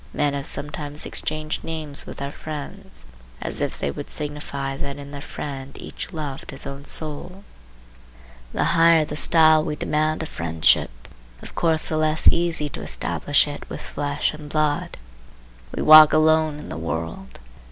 [0.15, 3.05] Men have sometimes exchanged names with their friends,
[3.39, 7.43] as if they would signify that in their friend each loved his own soul.
[8.51, 10.89] The higher the style we demand of friendship,
[11.43, 14.97] of course the less easy to establish it with flesh and blood.
[15.71, 17.37] We walk alone in the world.